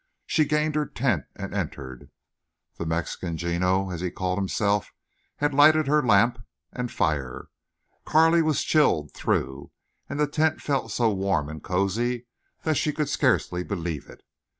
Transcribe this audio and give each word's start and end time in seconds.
She 0.25 0.45
gained 0.45 0.73
her 0.73 0.87
tent 0.87 1.25
and 1.35 1.53
entered. 1.53 2.09
The 2.79 2.87
Mexican, 2.87 3.37
Gino, 3.37 3.91
as 3.91 4.01
he 4.01 4.09
called 4.09 4.39
himself, 4.39 4.91
had 5.35 5.53
lighted 5.53 5.85
her 5.85 6.01
lamp 6.01 6.39
and 6.73 6.91
fire. 6.91 7.49
Carley 8.03 8.41
was 8.41 8.63
chilled 8.63 9.13
through, 9.13 9.69
and 10.09 10.19
the 10.19 10.25
tent 10.25 10.59
felt 10.59 10.89
so 10.89 11.13
warm 11.13 11.49
and 11.49 11.61
cozy 11.63 12.25
that 12.63 12.77
she 12.77 12.91
could 12.93 13.09
scarcely 13.09 13.63
believe 13.63 14.07
it. 14.09 14.23